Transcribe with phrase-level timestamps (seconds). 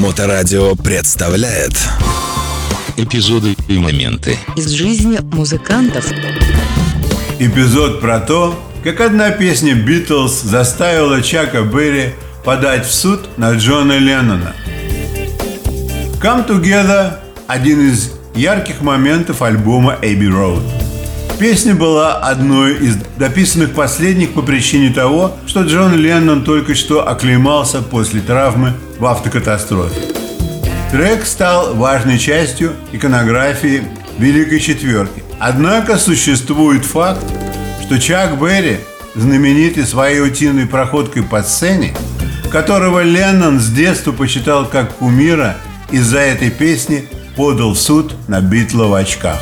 [0.00, 1.78] Моторадио представляет
[2.96, 6.06] Эпизоды и моменты из жизни музыкантов.
[7.38, 12.14] Эпизод про то, как одна песня «Битлз» заставила Чака Берри
[12.46, 14.54] подать в суд на Джона Леннона.
[16.22, 20.62] «Come Together»– один из ярких моментов альбома «Abbey Road».
[21.38, 27.82] Песня была одной из дописанных последних по причине того, что Джон Леннон только что оклемался
[27.82, 29.98] после травмы в автокатастрофе.
[30.92, 33.82] Трек стал важной частью иконографии
[34.18, 35.22] Великой Четверки.
[35.38, 37.24] Однако существует факт,
[37.82, 38.76] что Чак Берри,
[39.14, 41.94] знаменитый своей утиной проходкой по сцене,
[42.52, 45.56] которого Леннон с детства почитал как кумира,
[45.90, 49.40] из-за этой песни подал в суд на Битла в очках.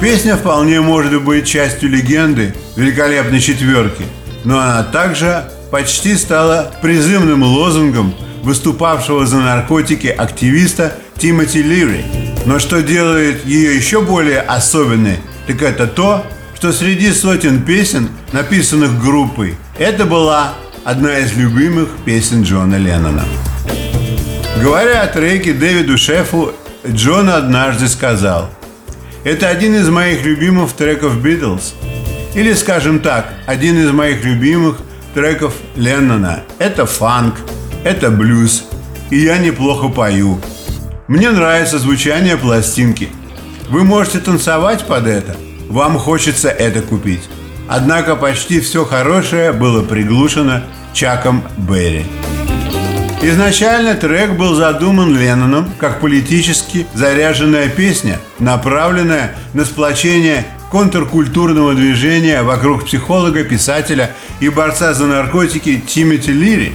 [0.00, 4.04] Песня вполне может быть частью легенды великолепной четверки,
[4.44, 12.04] но она также почти стала призывным лозунгом выступавшего за наркотики активиста Тимоти Лири.
[12.46, 16.24] Но что делает ее еще более особенной, так это то,
[16.56, 23.24] что среди сотен песен, написанных группой, это была одна из любимых песен Джона Леннона.
[24.62, 26.52] Говоря о треке Дэвиду Шефу,
[26.86, 28.50] Джон однажды сказал–
[29.22, 31.74] это один из моих любимых треков Битлз.
[32.34, 34.78] Или, скажем так, один из моих любимых
[35.14, 36.40] треков Леннона.
[36.58, 37.34] Это фанк,
[37.84, 38.64] это блюз,
[39.10, 40.40] и я неплохо пою.
[41.08, 43.08] Мне нравится звучание пластинки.
[43.68, 45.36] Вы можете танцевать под это.
[45.68, 47.28] Вам хочется это купить.
[47.68, 52.04] Однако почти все хорошее было приглушено Чаком Берри.
[53.22, 62.86] Изначально трек был задуман Ленноном как политически заряженная песня, направленная на сплочение контркультурного движения вокруг
[62.86, 66.72] психолога, писателя и борца за наркотики Тимоти Лири.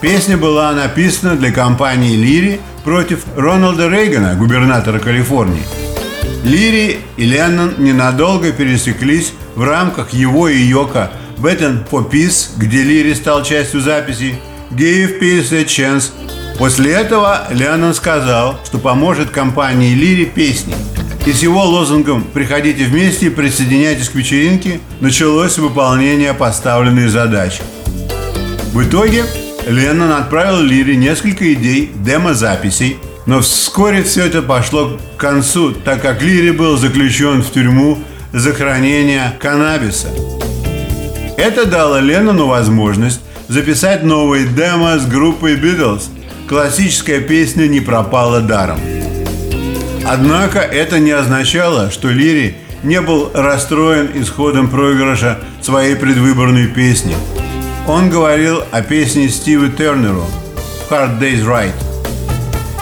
[0.00, 5.62] Песня была написана для кампании Лири против Рональда Рейгана, губернатора Калифорнии.
[6.42, 13.14] Лири и Леннон ненадолго пересеклись в рамках его и Йока Betten for Peace, где Лири
[13.14, 14.36] стал частью записей,
[14.70, 16.10] Give Peace a Chance.
[16.58, 20.74] После этого Леннон сказал, что поможет компании Лири песни.
[21.30, 27.62] И с его лозунгом «Приходите вместе и присоединяйтесь к вечеринке» началось выполнение поставленной задачи.
[28.72, 29.22] В итоге
[29.64, 32.96] Леннон отправил Лире несколько идей демо-записей,
[33.26, 38.00] но вскоре все это пошло к концу, так как Лири был заключен в тюрьму
[38.32, 40.08] за хранение каннабиса.
[41.36, 46.06] Это дало Леннону возможность записать новый демо с группой Beatles.
[46.48, 48.80] Классическая песня не пропала даром.
[50.06, 57.14] Однако это не означало, что Лири не был расстроен исходом проигрыша своей предвыборной песни.
[57.86, 60.24] Он говорил о песне Стива Тернеру
[60.88, 61.72] «Hard Day's Right».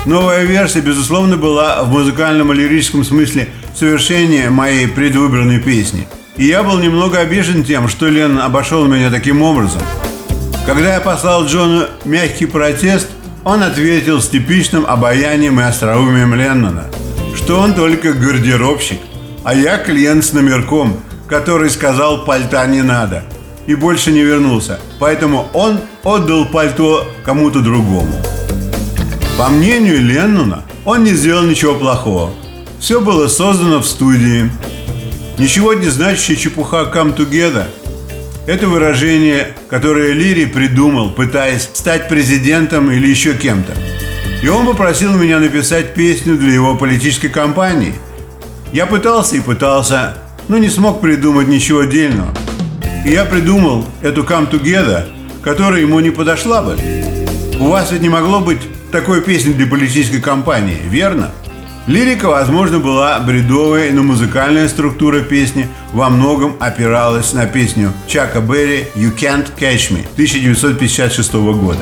[0.06, 6.06] Новая версия, безусловно, была в музыкальном и лирическом смысле совершение моей предвыборной песни.
[6.37, 9.83] И я был немного обижен тем, что Лен обошел меня таким образом–
[10.69, 13.09] когда я послал Джону мягкий протест,
[13.43, 16.85] он ответил с типичным обаянием и остроумием Леннона,
[17.38, 18.99] что он только гардеробщик,
[19.44, 23.22] а я клиент с номерком, который сказал пальта не надо
[23.66, 24.81] и больше не вернулся.
[24.99, 28.12] Поэтому он отдал пальто кому-то другому.
[29.38, 32.34] По мнению Леннона, он не сделал ничего плохого.
[32.81, 34.50] Все было создано в студии.
[35.38, 37.66] Ничего не значащая чепуха «come together»
[38.47, 43.75] Это выражение, которое Лири придумал, пытаясь стать президентом или еще кем-то.
[44.41, 47.94] И он попросил меня написать песню для его политической кампании.
[48.72, 52.32] Я пытался и пытался, но не смог придумать ничего отдельного.
[53.04, 55.06] И я придумал эту «Come Together»,
[55.43, 56.76] которая ему не подошла бы.
[57.59, 58.60] У вас ведь не могло быть
[58.93, 61.32] такой песни для политической кампании, верно?
[61.88, 68.88] Лирика, возможно, была бредовой, но музыкальная структура песни во многом опиралась на песню Чака Берри
[68.94, 71.81] «You Can't Catch Me» 1956 года.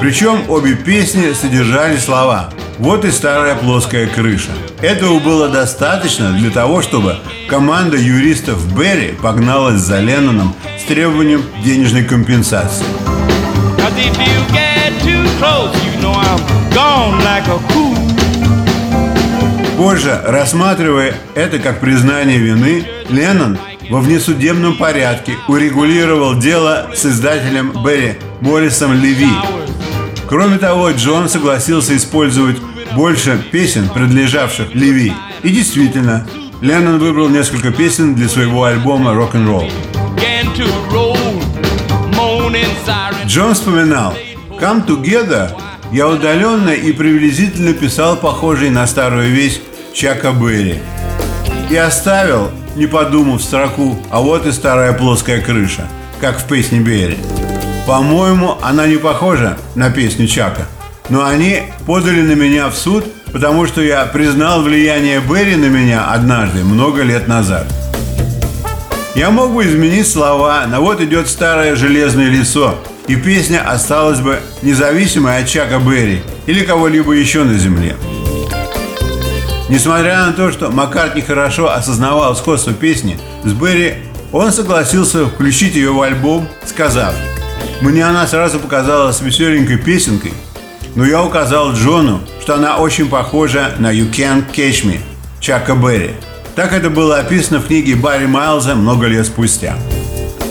[0.00, 4.50] Причем обе песни содержали слова «Вот и старая плоская крыша».
[4.82, 7.16] Этого было достаточно для того, чтобы
[7.48, 12.84] команда юристов Берри погналась за Ленноном с требованием денежной компенсации.
[19.76, 23.58] Позже, рассматривая это как признание вины, Леннон
[23.90, 29.30] во внесудебном порядке урегулировал дело с издателем Берри Моррисом Леви.
[30.28, 32.56] Кроме того, Джон согласился использовать
[32.94, 35.12] больше песен, принадлежавших Леви.
[35.42, 36.26] И действительно,
[36.60, 39.70] Леннон выбрал несколько песен для своего альбома «Рок-н-ролл».
[43.26, 44.14] Джон вспоминал,
[44.60, 45.50] «Come Together»
[45.92, 49.60] я удаленно и приблизительно писал похожий на старую вещь
[49.92, 50.80] Чака Берри.
[51.70, 55.86] И оставил, не подумав, строку «А вот и старая плоская крыша»,
[56.20, 57.18] как в песне Берри.
[57.86, 60.66] По-моему, она не похожа на песню Чака,
[61.08, 66.06] но они подали на меня в суд, потому что я признал влияние Берри на меня
[66.10, 67.64] однажды, много лет назад.
[69.14, 72.74] Я мог бы изменить слова, но вот идет старое железное лицо,
[73.06, 77.94] и песня осталась бы независимой от Чака Берри или кого-либо еще на земле.
[79.68, 83.94] Несмотря на то, что Маккартни хорошо осознавал сходство песни с Берри,
[84.32, 87.14] он согласился включить ее в альбом, сказав,
[87.80, 90.32] «Мне она сразу показалась веселенькой песенкой,
[90.94, 95.00] но я указал Джону, что она очень похожа на «You Can't Catch Me»
[95.40, 96.12] Чака Берри.
[96.54, 99.76] Так это было описано в книге Барри Майлза много лет спустя.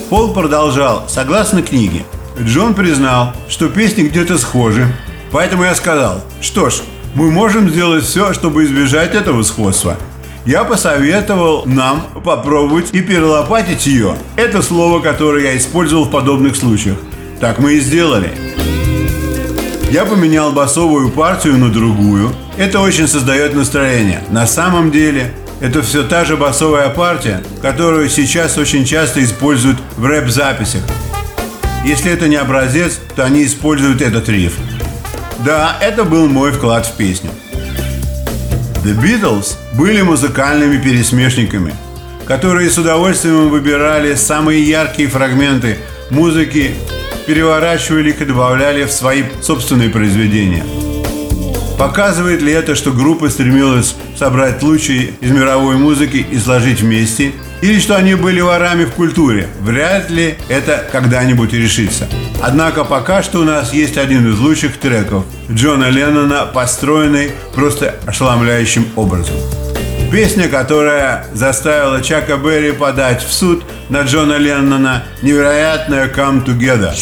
[0.08, 2.04] Пол продолжал, согласно книге,
[2.40, 4.86] Джон признал, что песни где-то схожи,
[5.32, 6.74] поэтому я сказал, что ж,
[7.14, 9.96] мы можем сделать все, чтобы избежать этого сходства.
[10.44, 14.16] Я посоветовал нам попробовать и перелопатить ее.
[14.36, 16.98] Это слово, которое я использовал в подобных случаях.
[17.40, 18.30] Так мы и сделали.
[19.90, 22.34] Я поменял басовую партию на другую.
[22.56, 24.22] Это очень создает настроение.
[24.30, 30.04] На самом деле, это все та же басовая партия, которую сейчас очень часто используют в
[30.06, 30.82] рэп-записях.
[31.84, 34.54] Если это не образец, то они используют этот риф.
[35.44, 37.30] Да, это был мой вклад в песню.
[38.82, 41.74] The Beatles были музыкальными пересмешниками,
[42.26, 45.78] которые с удовольствием выбирали самые яркие фрагменты
[46.10, 46.74] музыки,
[47.26, 50.64] переворачивали их и добавляли в свои собственные произведения.
[51.78, 57.80] Показывает ли это, что группа стремилась собрать лучшие из мировой музыки и сложить вместе, или
[57.80, 59.48] что они были ворами в культуре?
[59.60, 62.08] Вряд ли это когда-нибудь решится.
[62.42, 68.86] Однако пока что у нас есть один из лучших треков Джона Леннона, построенный просто ошеломляющим
[68.96, 69.36] образом.
[70.10, 76.94] Песня, которая заставила Чака Берри подать в суд на Джона Леннона «Невероятная Come Together».